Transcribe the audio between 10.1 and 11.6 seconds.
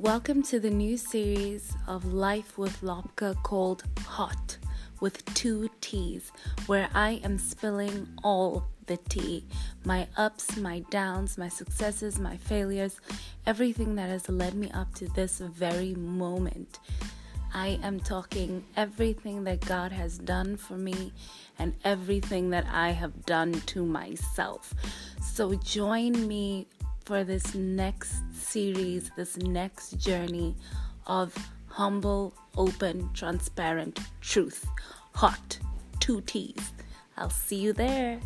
ups, my downs, my